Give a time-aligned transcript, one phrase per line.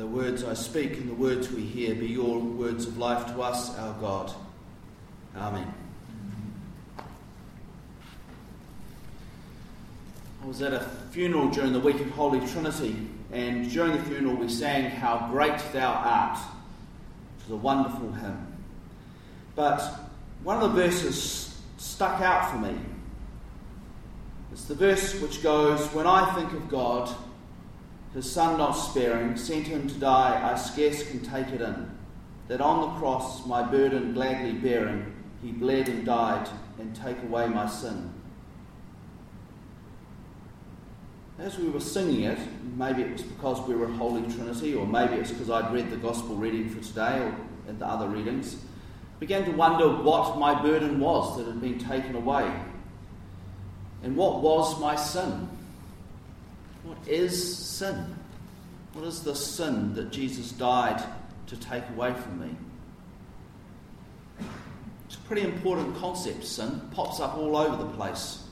[0.00, 3.42] the words I speak and the words we hear be your words of life to
[3.42, 4.32] us, our God.
[5.36, 5.74] Amen.
[10.42, 12.96] I was at a funeral during the week of Holy Trinity,
[13.30, 18.56] and during the funeral we sang How Great Thou Art, which is a wonderful hymn.
[19.54, 19.82] But
[20.42, 22.74] one of the verses stuck out for me.
[24.50, 27.14] It's the verse which goes, When I think of God,
[28.14, 31.90] his Son not sparing, sent him to die, I scarce can take it in.
[32.48, 36.48] That on the cross, my burden gladly bearing, he bled and died,
[36.78, 38.12] and take away my sin.
[41.38, 42.38] As we were singing it,
[42.76, 45.90] maybe it was because we were at Holy Trinity, or maybe it's because I'd read
[45.90, 47.34] the Gospel reading for today or
[47.68, 48.56] at the other readings,
[49.20, 52.50] began to wonder what my burden was that had been taken away.
[54.02, 55.48] And what was my sin?
[56.82, 58.16] What is sin?
[58.92, 61.02] What is the sin that Jesus died
[61.46, 62.56] to take away from me?
[65.06, 66.80] It's a pretty important concept, sin.
[66.92, 68.42] Pops up all over the place.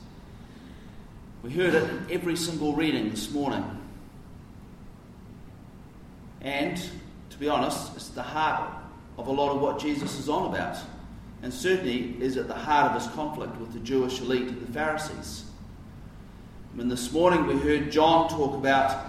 [1.41, 3.63] We heard it in every single reading this morning.
[6.41, 6.81] And,
[7.29, 8.73] to be honest, it's the heart
[9.17, 10.77] of a lot of what Jesus is on about.
[11.41, 14.71] And certainly is at the heart of his conflict with the Jewish elite and the
[14.73, 15.45] Pharisees.
[16.77, 19.07] And this morning we heard John talk about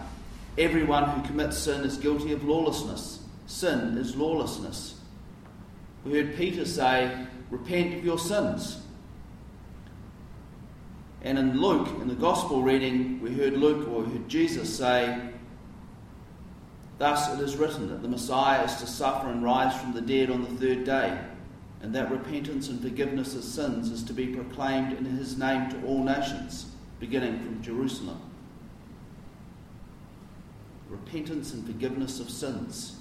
[0.59, 3.23] everyone who commits sin is guilty of lawlessness.
[3.47, 4.97] Sin is lawlessness.
[6.05, 8.81] We heard Peter say, Repent of your sins.
[11.23, 15.31] And in Luke, in the Gospel reading, we heard Luke or we heard Jesus say,
[16.99, 20.31] Thus it is written that the Messiah is to suffer and rise from the dead
[20.31, 21.19] on the third day,
[21.83, 25.87] and that repentance and forgiveness of sins is to be proclaimed in his name to
[25.87, 26.67] all nations
[27.01, 28.21] beginning from Jerusalem.
[30.89, 32.97] Repentance and forgiveness of sins.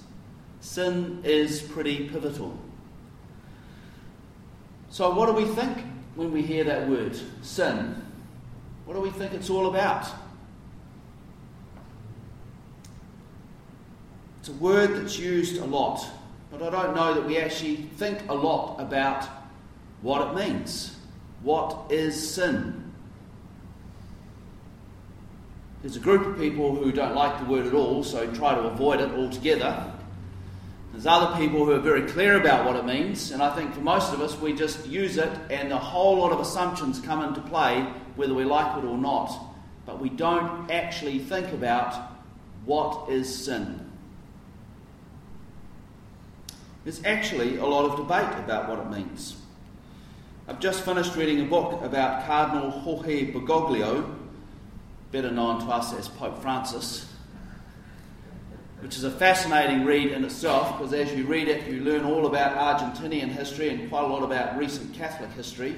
[0.60, 2.58] Sin is pretty pivotal.
[4.88, 5.78] So, what do we think
[6.16, 8.02] when we hear that word, sin?
[8.86, 10.06] What do we think it's all about?
[14.40, 16.04] It's a word that's used a lot,
[16.50, 19.28] but I don't know that we actually think a lot about
[20.00, 20.96] what it means.
[21.42, 22.79] What is sin?
[25.82, 28.60] There's a group of people who don't like the word at all, so try to
[28.62, 29.90] avoid it altogether.
[30.92, 33.80] There's other people who are very clear about what it means, and I think for
[33.80, 37.40] most of us, we just use it, and a whole lot of assumptions come into
[37.40, 37.82] play,
[38.16, 39.32] whether we like it or not.
[39.86, 41.94] But we don't actually think about
[42.66, 43.90] what is sin.
[46.84, 49.36] There's actually a lot of debate about what it means.
[50.48, 54.19] I've just finished reading a book about Cardinal Jorge Bergoglio,
[55.12, 57.06] better known to us as Pope Francis,
[58.80, 62.26] which is a fascinating read in itself because as you read it, you learn all
[62.26, 65.74] about Argentinian history and quite a lot about recent Catholic history.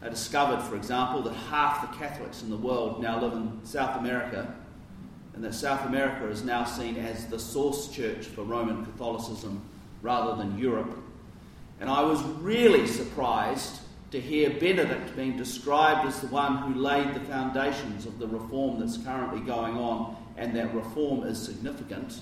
[0.00, 3.98] They discovered, for example, that half the Catholics in the world now live in South
[3.98, 4.54] America,
[5.34, 9.62] and that South America is now seen as the source church for Roman Catholicism
[10.00, 10.96] rather than Europe.
[11.80, 13.80] And I was really surprised
[14.14, 18.78] to hear Benedict being described as the one who laid the foundations of the reform
[18.78, 22.20] that's currently going on, and that reform is significant,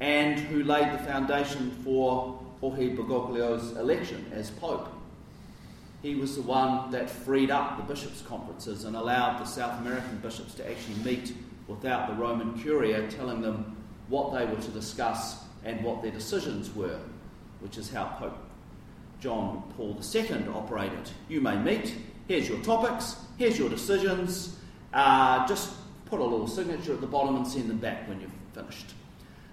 [0.00, 4.88] and who laid the foundation for Jorge Bergoglio's election as Pope.
[6.00, 10.16] He was the one that freed up the bishops' conferences and allowed the South American
[10.22, 11.34] bishops to actually meet
[11.68, 13.76] without the Roman Curia telling them
[14.08, 16.98] what they were to discuss and what their decisions were,
[17.60, 18.49] which is how Pope
[19.20, 21.10] John Paul II operated.
[21.28, 21.94] You may meet,
[22.26, 24.56] here's your topics, here's your decisions,
[24.92, 25.72] uh, just
[26.06, 28.94] put a little signature at the bottom and send them back when you've finished.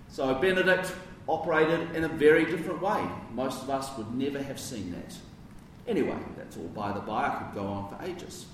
[0.09, 0.91] So Benedict
[1.27, 3.03] operated in a very different way.
[3.33, 5.15] Most of us would never have seen that.
[5.87, 7.27] Anyway, that's all by the by.
[7.27, 8.45] I could go on for ages.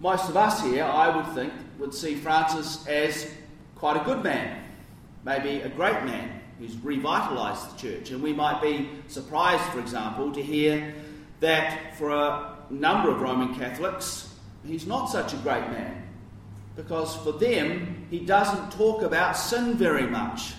[0.00, 3.30] Most of us here, I would think, would see Francis as
[3.76, 4.64] quite a good man,
[5.24, 8.10] maybe a great man, who's revitalised the church.
[8.10, 10.94] And we might be surprised, for example, to hear
[11.40, 14.32] that for a number of Roman Catholics,
[14.64, 16.06] he's not such a great man.
[16.76, 20.52] Because for them, he doesn't talk about sin very much.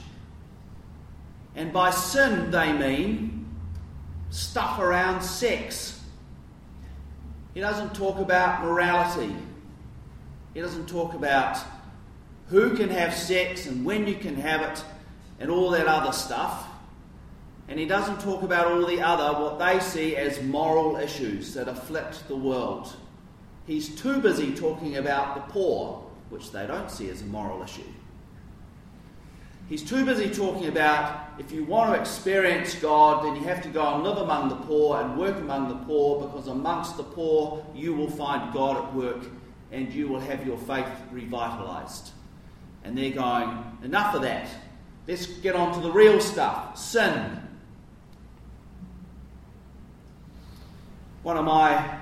[1.56, 3.46] And by sin, they mean
[4.32, 6.02] stuff around sex.
[7.54, 9.36] He doesn't talk about morality.
[10.54, 11.58] He doesn't talk about
[12.48, 14.84] who can have sex and when you can have it
[15.42, 16.68] and all that other stuff.
[17.68, 21.68] And he doesn't talk about all the other, what they see as moral issues that
[21.68, 22.94] afflict the world.
[23.66, 27.82] He's too busy talking about the poor, which they don't see as a moral issue.
[29.68, 33.70] He's too busy talking about if you want to experience God, then you have to
[33.70, 37.66] go and live among the poor and work among the poor, because amongst the poor
[37.74, 39.26] you will find God at work
[39.72, 42.12] and you will have your faith revitalized.
[42.84, 44.50] And they're going, enough of that.
[45.08, 47.40] Let's get on to the real stuff sin.
[51.24, 52.00] One of my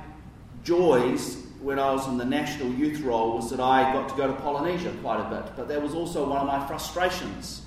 [0.64, 4.28] joys when I was in the national youth role was that I got to go
[4.28, 7.64] to Polynesia quite a bit, but that was also one of my frustrations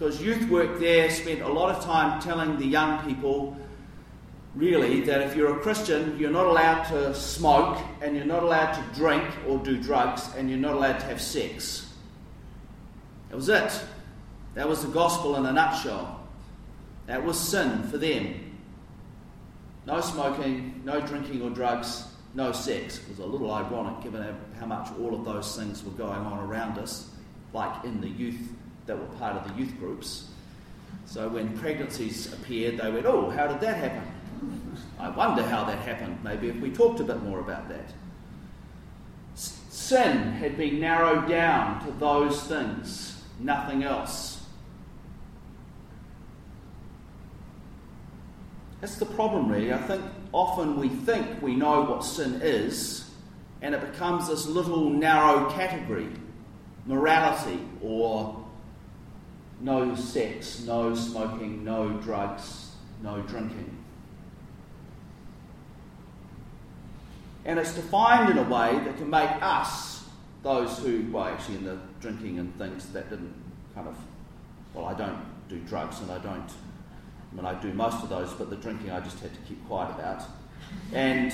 [0.00, 3.54] because youth work there spent a lot of time telling the young people
[4.54, 8.72] really that if you're a Christian, you're not allowed to smoke and you're not allowed
[8.72, 11.92] to drink or do drugs and you're not allowed to have sex.
[13.28, 13.78] That was it.
[14.60, 16.20] That was the gospel in a nutshell.
[17.06, 18.58] That was sin for them.
[19.86, 22.04] No smoking, no drinking or drugs,
[22.34, 22.98] no sex.
[22.98, 24.22] It was a little ironic given
[24.58, 27.08] how much all of those things were going on around us,
[27.54, 28.52] like in the youth
[28.84, 30.28] that were part of the youth groups.
[31.06, 34.12] So when pregnancies appeared, they went, Oh, how did that happen?
[34.98, 36.18] I wonder how that happened.
[36.22, 37.94] Maybe if we talked a bit more about that.
[39.34, 44.29] Sin had been narrowed down to those things, nothing else.
[48.80, 49.72] That's the problem, really.
[49.72, 53.10] I think often we think we know what sin is,
[53.60, 56.08] and it becomes this little narrow category
[56.86, 58.36] morality or
[59.60, 62.70] no sex, no smoking, no drugs,
[63.02, 63.76] no drinking.
[67.44, 70.04] And it's defined in a way that can make us,
[70.42, 73.34] those who, well, actually, in the drinking and things, that didn't
[73.74, 73.96] kind of,
[74.72, 76.50] well, I don't do drugs and I don't
[77.32, 79.64] I mean, I do most of those, but the drinking I just had to keep
[79.66, 80.22] quiet about.
[80.92, 81.32] And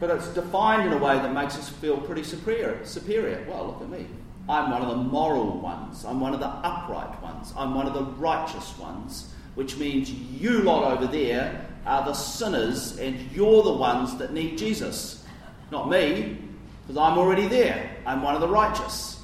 [0.00, 2.84] but it's defined in a way that makes us feel pretty superior.
[2.84, 3.44] Superior.
[3.48, 4.06] Well, look at me.
[4.48, 6.04] I'm one of the moral ones.
[6.04, 7.52] I'm one of the upright ones.
[7.56, 12.98] I'm one of the righteous ones, which means you lot over there are the sinners
[12.98, 15.26] and you're the ones that need Jesus.
[15.70, 16.38] Not me,
[16.86, 17.90] because I'm already there.
[18.06, 19.17] I'm one of the righteous.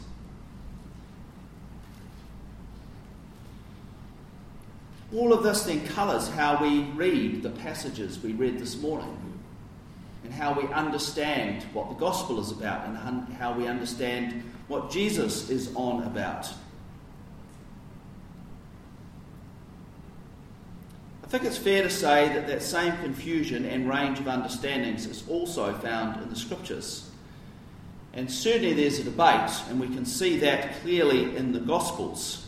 [5.14, 9.16] All of this then colours how we read the passages we read this morning
[10.24, 12.96] and how we understand what the gospel is about and
[13.34, 16.48] how we understand what Jesus is on about.
[21.22, 25.22] I think it's fair to say that that same confusion and range of understandings is
[25.28, 27.10] also found in the scriptures.
[28.12, 32.43] And certainly there's a debate, and we can see that clearly in the Gospels.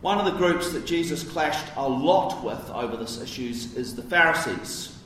[0.00, 4.02] One of the groups that Jesus clashed a lot with over this issues is the
[4.02, 4.96] Pharisees.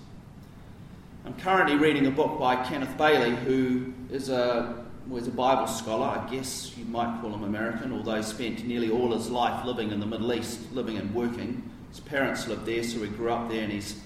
[1.27, 6.07] I'm currently reading a book by Kenneth Bailey, who is a, was a Bible scholar.
[6.07, 9.91] I guess you might call him American, although he spent nearly all his life living
[9.91, 11.69] in the Middle East, living and working.
[11.91, 13.99] His parents lived there, so he grew up there, and he's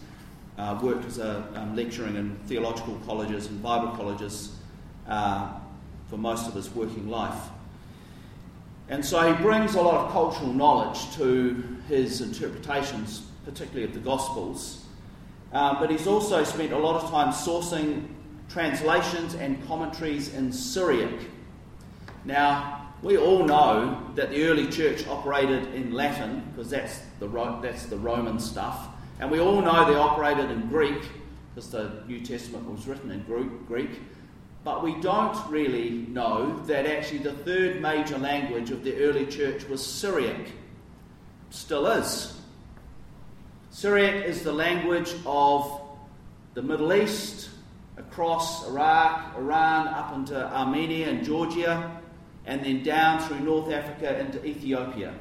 [0.57, 4.57] uh, worked as a um, lecturing in theological colleges and Bible colleges
[5.07, 5.53] uh,
[6.09, 7.51] for most of his working life.
[8.89, 14.01] And so he brings a lot of cultural knowledge to his interpretations, particularly of the
[14.01, 14.87] Gospels.
[15.53, 18.09] Um, but he's also spent a lot of time sourcing
[18.49, 21.21] translations and commentaries in Syriac.
[22.25, 27.29] Now, we all know that the early church operated in Latin, because that's the,
[27.63, 28.89] that's the Roman stuff.
[29.21, 31.03] And we all know they operated in Greek,
[31.55, 33.23] because the New Testament was written in
[33.67, 34.01] Greek.
[34.69, 39.67] But we don't really know that actually the third major language of the early church
[39.67, 40.51] was Syriac.
[41.49, 42.39] Still is.
[43.71, 45.81] Syriac is the language of
[46.53, 47.49] the Middle East,
[47.97, 51.99] across Iraq, Iran, up into Armenia and Georgia,
[52.45, 55.15] and then down through North Africa into Ethiopia.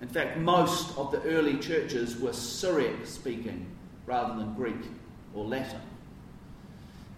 [0.00, 3.66] In fact, most of the early churches were Syriac speaking
[4.06, 4.86] rather than Greek
[5.34, 5.80] or Latin.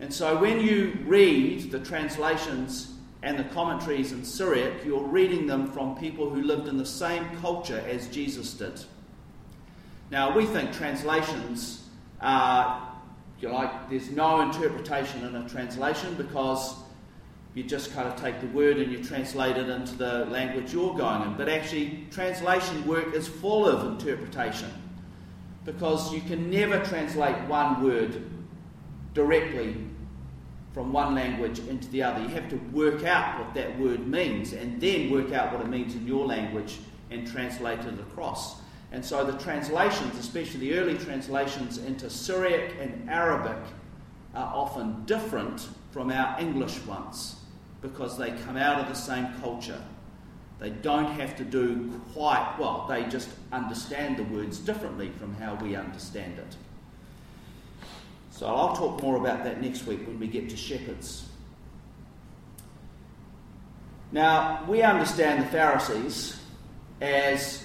[0.01, 5.71] And so when you read the translations and the commentaries in Syriac, you're reading them
[5.71, 8.83] from people who lived in the same culture as Jesus did.
[10.11, 11.87] Now, we think translations
[12.21, 12.97] are,
[13.41, 16.75] you like, there's no interpretation in a translation because
[17.55, 20.97] you just kind of take the word and you translate it into the language you're
[20.97, 21.37] going in.
[21.37, 24.71] But actually, translation work is full of interpretation
[25.67, 28.23] because you can never translate one word
[29.15, 29.77] directly
[30.73, 32.21] from one language into the other.
[32.23, 35.69] You have to work out what that word means and then work out what it
[35.69, 36.79] means in your language
[37.11, 38.61] and translate it across.
[38.93, 43.59] And so the translations, especially the early translations into Syriac and Arabic,
[44.35, 47.37] are often different from our English ones.
[47.83, 49.83] because they come out of the same culture.
[50.59, 55.55] They don't have to do quite well, they just understand the words differently from how
[55.55, 56.57] we understand it.
[58.41, 61.29] So I'll talk more about that next week when we get to shepherds.
[64.13, 66.41] Now, we understand the Pharisees
[67.03, 67.63] as,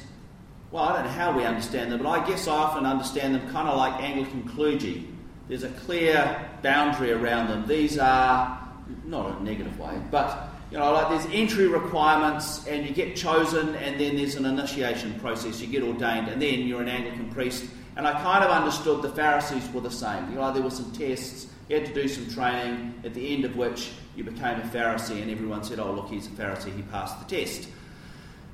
[0.71, 3.49] well, I don't know how we understand them, but I guess I often understand them
[3.53, 5.07] kind of like Anglican clergy.
[5.47, 7.65] There's a clear boundary around them.
[7.65, 8.61] These are,
[9.05, 13.75] not a negative way, but, you know, like there's entry requirements and you get chosen
[13.75, 15.61] and then there's an initiation process.
[15.61, 17.63] You get ordained and then you're an Anglican priest.
[17.95, 20.29] And I kind of understood the Pharisees were the same.
[20.29, 23.45] You know, there were some tests, you had to do some training, at the end
[23.45, 26.81] of which you became a Pharisee, and everyone said, Oh, look, he's a Pharisee, he
[26.83, 27.69] passed the test.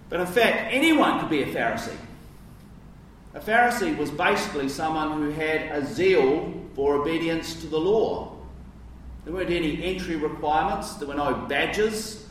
[0.10, 1.98] But in fact, anyone could be a Pharisee.
[3.33, 8.36] A Pharisee was basically someone who had a zeal for obedience to the law.
[9.24, 12.27] There weren't any entry requirements, there were no badges.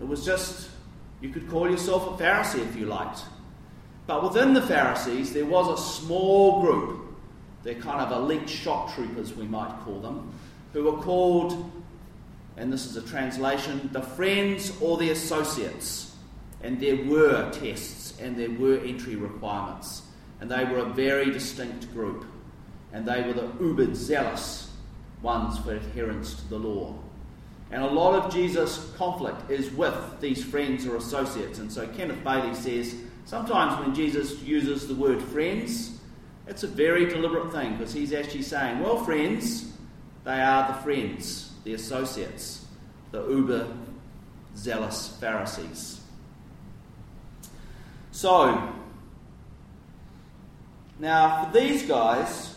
[0.00, 0.68] It was just,
[1.20, 3.20] you could call yourself a Pharisee if you liked.
[4.06, 7.00] But within the Pharisees, there was a small group.
[7.62, 10.32] They're kind of elite shock troopers, we might call them,
[10.72, 11.70] who were called
[12.56, 16.14] and this is a translation, the friends or the associates.
[16.62, 20.02] And there were tests and there were entry requirements.
[20.40, 22.24] And they were a very distinct group.
[22.92, 24.72] And they were the uber zealous
[25.22, 26.94] ones for adherence to the law.
[27.70, 31.58] And a lot of Jesus' conflict is with these friends or associates.
[31.58, 32.94] And so Kenneth Bailey says
[33.26, 35.98] sometimes when Jesus uses the word friends,
[36.46, 39.72] it's a very deliberate thing because he's actually saying, well, friends,
[40.24, 42.64] they are the friends the associates,
[43.10, 43.66] the uber
[44.56, 46.00] zealous Pharisees.
[48.12, 48.72] So,
[51.00, 52.54] now for these guys,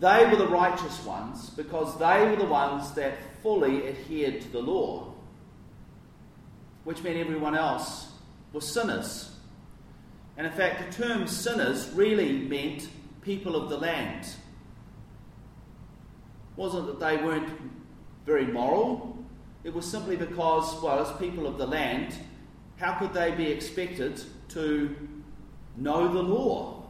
[0.00, 4.60] they were the righteous ones because they were the ones that fully adhered to the
[4.60, 5.14] law,
[6.82, 8.08] which meant everyone else
[8.52, 9.30] was sinners.
[10.36, 12.88] And in fact, the term sinners really meant
[13.22, 14.26] people of the land
[16.56, 17.48] wasn't that they weren't
[18.26, 19.16] very moral.
[19.64, 22.14] It was simply because, well, as people of the land,
[22.76, 24.94] how could they be expected to
[25.76, 26.84] know the law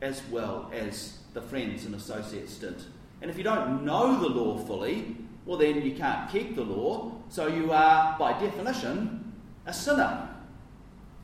[0.00, 2.82] as well as the friends and associates did?
[3.20, 5.16] And if you don't know the law fully,
[5.46, 9.32] well, then you can't keep the law, so you are, by definition,
[9.66, 10.28] a sinner.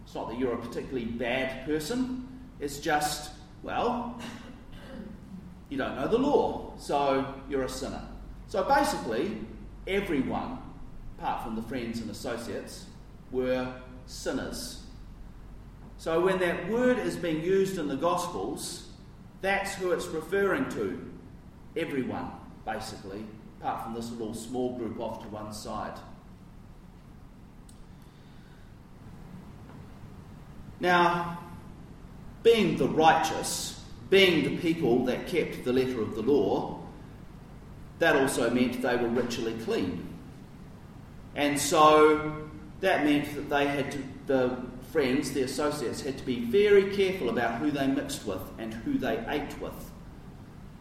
[0.08, 2.26] It's not that you're a particularly bad person,
[2.60, 3.30] it's just,
[3.62, 4.18] well,
[5.68, 8.00] you don't know the law, so you're a sinner.
[8.46, 9.38] So basically,
[9.86, 10.60] everyone,
[11.18, 12.86] apart from the friends and associates,
[13.32, 13.70] were
[14.06, 14.82] sinners.
[15.98, 18.88] So when that word is being used in the Gospels,
[19.42, 21.06] that's who it's referring to.
[21.76, 22.30] Everyone,
[22.64, 23.26] basically,
[23.60, 25.98] apart from this little small group off to one side.
[30.80, 31.38] Now,
[32.42, 33.78] being the righteous
[34.10, 36.80] being the people that kept the letter of the law,
[37.98, 40.06] that also meant they were ritually clean.
[41.34, 42.48] And so
[42.80, 44.56] that meant that they had to, the
[44.92, 48.98] friends, the associates, had to be very careful about who they mixed with and who
[48.98, 49.90] they ate with.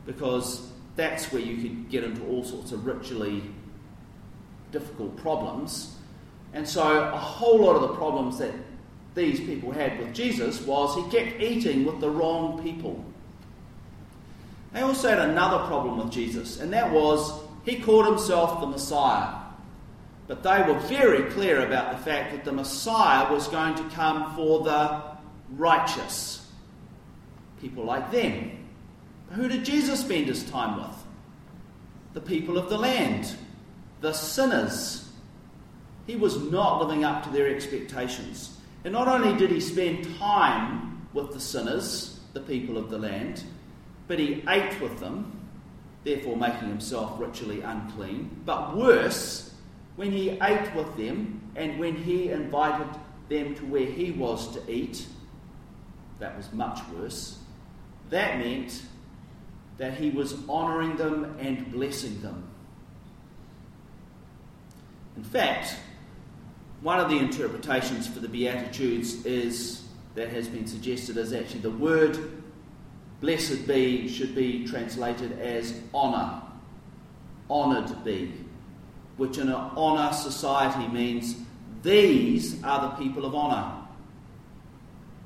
[0.05, 3.43] Because that's where you could get into all sorts of ritually
[4.71, 5.95] difficult problems.
[6.53, 8.53] And so a whole lot of the problems that
[9.17, 13.03] these people had with Jesus was he kept eating with the wrong people.
[14.71, 19.33] They also had another problem with Jesus, and that was he called himself the Messiah.
[20.27, 24.35] But they were very clear about the fact that the Messiah was going to come
[24.35, 25.01] for the
[25.51, 26.45] righteous.
[27.61, 28.51] People like them.
[29.27, 30.95] But who did Jesus spend his time with?
[32.13, 33.35] The people of the land,
[34.01, 35.09] the sinners.
[36.05, 38.56] He was not living up to their expectations.
[38.87, 43.43] And not only did he spend time with the sinners, the people of the land,
[44.07, 45.41] but he ate with them,
[46.05, 48.43] therefore making himself ritually unclean.
[48.45, 49.53] But worse,
[49.97, 52.87] when he ate with them and when he invited
[53.27, 55.05] them to where he was to eat,
[56.19, 57.39] that was much worse.
[58.09, 58.83] That meant
[59.79, 62.47] that he was honouring them and blessing them.
[65.17, 65.75] In fact,
[66.81, 69.83] one of the interpretations for the Beatitudes is
[70.15, 72.37] that has been suggested is actually the word
[73.19, 76.41] Blessed be should be translated as honour.
[77.49, 78.33] Honoured be,
[79.15, 81.35] which in an honour society means
[81.81, 83.73] these are the people of honour.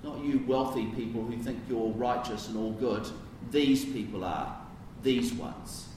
[0.03, 3.07] Not you wealthy people who think you're righteous and all good.
[3.49, 4.55] These people are,
[5.03, 5.87] these ones.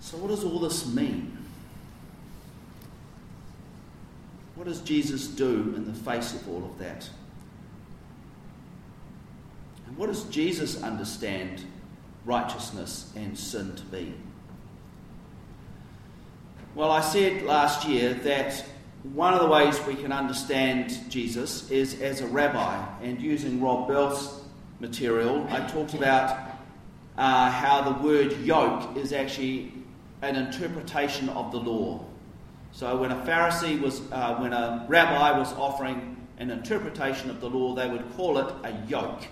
[0.00, 1.38] So, what does all this mean?
[4.62, 7.10] What does Jesus do in the face of all of that?
[9.88, 11.64] And what does Jesus understand
[12.24, 14.14] righteousness and sin to be?
[16.76, 18.64] Well, I said last year that
[19.14, 23.88] one of the ways we can understand Jesus is as a rabbi, and using Rob
[23.88, 24.44] Bell's
[24.78, 26.38] material, I talked about
[27.18, 29.72] uh, how the word yoke is actually
[30.22, 32.04] an interpretation of the law.
[32.72, 37.48] So when a Pharisee was, uh, when a rabbi was offering an interpretation of the
[37.48, 39.22] law, they would call it a yoke.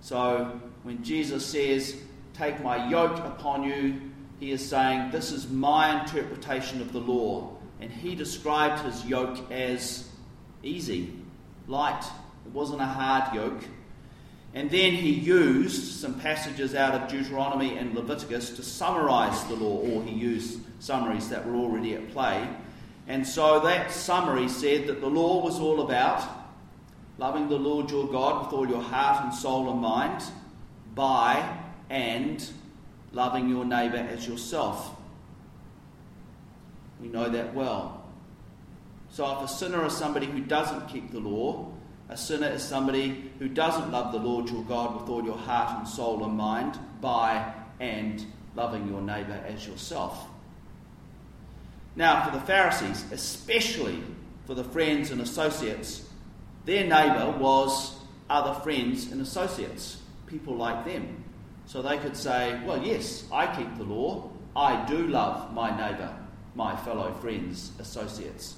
[0.00, 1.96] So when Jesus says,
[2.32, 4.00] Take my yoke upon you,
[4.38, 7.56] he is saying, This is my interpretation of the law.
[7.80, 10.08] And he described his yoke as
[10.62, 11.14] easy,
[11.66, 12.04] light.
[12.46, 13.64] It wasn't a hard yoke.
[14.56, 19.80] And then he used some passages out of Deuteronomy and Leviticus to summarize the law,
[19.80, 22.48] or he used summaries that were already at play.
[23.06, 26.26] And so that summary said that the law was all about
[27.18, 30.24] loving the Lord your God with all your heart and soul and mind,
[30.94, 31.58] by
[31.90, 32.42] and
[33.12, 34.96] loving your neighbour as yourself.
[36.98, 38.06] We know that well.
[39.10, 41.72] So if a sinner is somebody who doesn't keep the law,
[42.08, 45.78] a sinner is somebody who doesn't love the Lord your God with all your heart
[45.78, 50.26] and soul and mind, by and loving your neighbour as yourself.
[51.96, 54.02] Now, for the Pharisees, especially
[54.46, 56.06] for the friends and associates,
[56.64, 57.96] their neighbour was
[58.28, 61.24] other friends and associates, people like them.
[61.66, 64.30] So they could say, Well, yes, I keep the law.
[64.54, 66.14] I do love my neighbour,
[66.54, 68.56] my fellow friends, associates.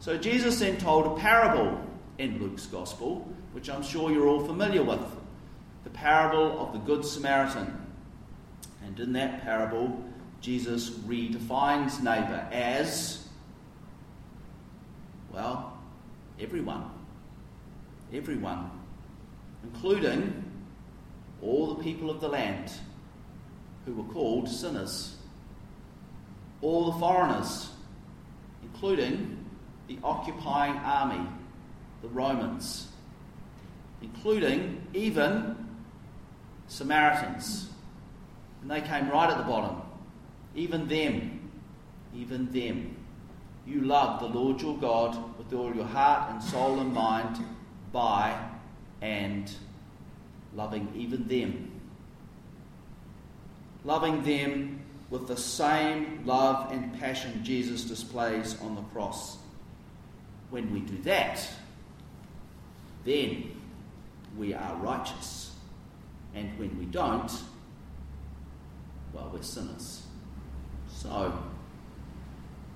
[0.00, 1.80] So Jesus then told a parable
[2.18, 5.00] in Luke's Gospel, which I'm sure you're all familiar with
[5.84, 7.80] the parable of the Good Samaritan.
[8.84, 10.04] And in that parable,
[10.40, 13.28] Jesus redefines neighbour as,
[15.32, 15.78] well,
[16.38, 16.90] everyone.
[18.12, 18.70] Everyone,
[19.64, 20.44] including
[21.42, 22.70] all the people of the land
[23.84, 25.16] who were called sinners,
[26.62, 27.70] all the foreigners,
[28.62, 29.44] including
[29.88, 31.26] the occupying army
[32.04, 32.88] the Romans,
[34.02, 35.56] including even
[36.68, 37.70] Samaritans.
[38.60, 39.80] And they came right at the bottom.
[40.54, 41.50] Even them,
[42.14, 42.94] even them.
[43.66, 47.42] You love the Lord your God with all your heart and soul and mind
[47.90, 48.38] by
[49.00, 49.50] and
[50.54, 51.70] loving even them.
[53.82, 59.38] Loving them with the same love and passion Jesus displays on the cross.
[60.50, 61.48] When we do that,
[63.04, 63.50] then
[64.36, 65.52] we are righteous.
[66.34, 67.30] And when we don't,
[69.12, 70.02] well, we're sinners.
[70.88, 71.32] So,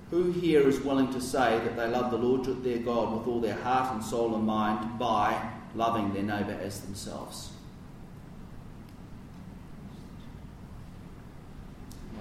[0.09, 3.41] who here is willing to say that they love the Lord their God with all
[3.41, 7.51] their heart and soul and mind by loving their neighbour as themselves?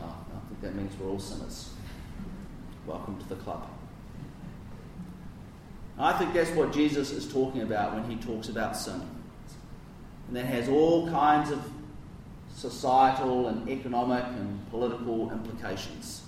[0.01, 1.71] Well, I think that means we're all sinners.
[2.87, 3.69] Welcome to the club.
[5.99, 9.03] I think that's what Jesus is talking about when he talks about sin.
[10.29, 11.61] And that has all kinds of
[12.55, 16.23] societal and economic and political implications.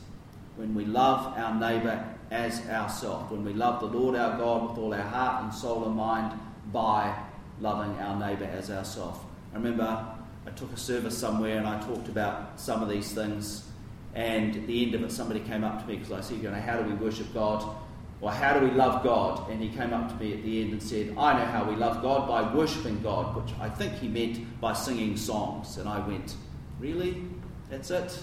[0.56, 4.78] When we love our neighbour as ourselves, when we love the Lord our God with
[4.78, 6.38] all our heart and soul and mind
[6.72, 7.14] by
[7.60, 9.18] loving our neighbour as ourselves.
[9.52, 10.06] I remember
[10.46, 13.66] I took a service somewhere and I talked about some of these things,
[14.14, 16.50] and at the end of it, somebody came up to me because I said, you
[16.50, 17.76] know, how do we worship God?
[18.20, 19.48] Or how do we love God?
[19.50, 21.74] And he came up to me at the end and said, I know how we
[21.74, 25.78] love God by worshipping God, which I think he meant by singing songs.
[25.78, 26.34] And I went,
[26.80, 27.22] Really?
[27.68, 28.18] That's it?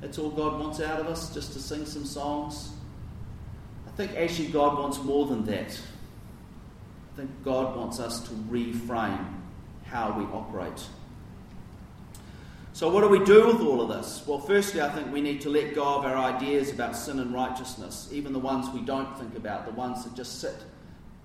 [0.00, 2.72] That's all God wants out of us, just to sing some songs?
[3.86, 5.80] I think actually God wants more than that.
[7.12, 9.24] I think God wants us to reframe
[9.84, 10.86] how we operate.
[12.74, 14.24] So, what do we do with all of this?
[14.26, 17.34] Well, firstly, I think we need to let go of our ideas about sin and
[17.34, 20.56] righteousness, even the ones we don't think about, the ones that just sit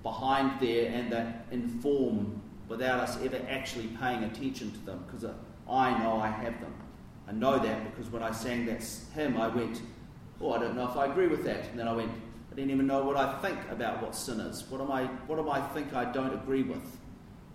[0.04, 5.24] behind there and that inform without us ever actually paying attention to them, because
[5.70, 6.74] I know I have them.
[7.30, 9.82] I know that because when I sang that hymn, I went,
[10.40, 11.66] Oh, I don't know if I agree with that.
[11.70, 12.12] And then I went,
[12.52, 14.64] I didn't even know what I think about what sin is.
[14.70, 16.98] What am I, what do I think I don't agree with?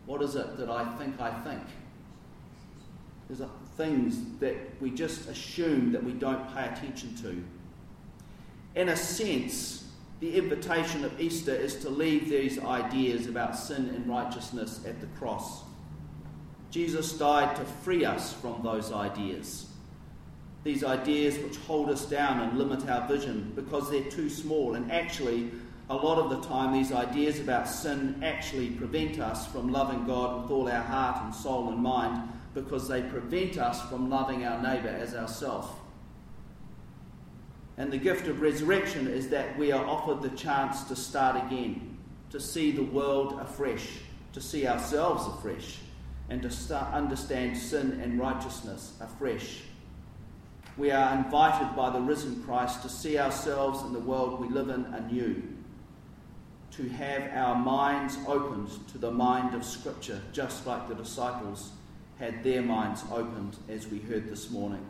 [0.07, 1.63] What is it that I think I think?
[3.29, 7.43] There's a things that we just assume that we don't pay attention to.
[8.81, 14.07] In a sense, the invitation of Easter is to leave these ideas about sin and
[14.07, 15.63] righteousness at the cross.
[16.71, 19.67] Jesus died to free us from those ideas.
[20.65, 24.75] these ideas which hold us down and limit our vision because they're too small.
[24.75, 25.51] And actually,
[25.91, 30.43] a lot of the time, these ideas about sin actually prevent us from loving God
[30.43, 34.63] with all our heart and soul and mind because they prevent us from loving our
[34.63, 35.69] neighbour as ourselves.
[37.77, 41.97] And the gift of resurrection is that we are offered the chance to start again,
[42.31, 43.89] to see the world afresh,
[44.35, 45.79] to see ourselves afresh,
[46.29, 49.63] and to understand sin and righteousness afresh.
[50.77, 54.69] We are invited by the risen Christ to see ourselves and the world we live
[54.69, 55.43] in anew,
[56.73, 61.73] to have our minds opened to the mind of Scripture, just like the disciples
[62.23, 64.87] had their minds opened as we heard this morning.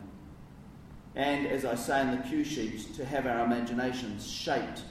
[1.15, 4.83] And as I say in the cue sheet, to have our imaginations shaped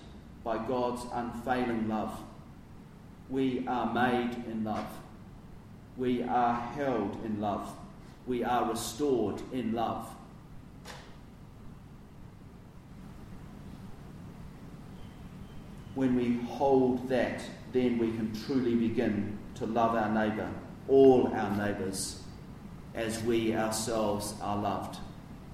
[0.43, 2.19] by God's unfailing love.
[3.31, 4.89] We are made in love.
[5.97, 7.77] We are held in love.
[8.27, 10.09] We are restored in love.
[15.95, 17.41] When we hold that,
[17.73, 20.51] then we can truly begin to love our neighbour,
[20.89, 22.23] all our neighbours,
[22.95, 24.99] as we ourselves are loved,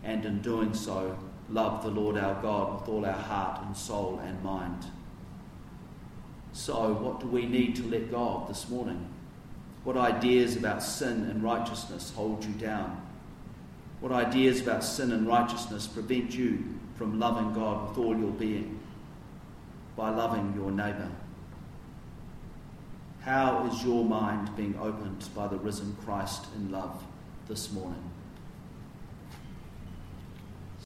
[0.02, 1.16] and in doing so,
[1.48, 4.84] love the Lord our God with all our heart and soul and mind.
[6.52, 9.06] So, what do we need to let go of this morning?
[9.84, 13.00] What ideas about sin and righteousness hold you down?
[14.00, 16.62] What ideas about sin and righteousness prevent you
[16.96, 18.80] from loving God with all your being
[19.96, 21.10] by loving your neighbour?
[23.20, 27.02] How is your mind being opened by the risen Christ in love?
[27.48, 28.17] This morning.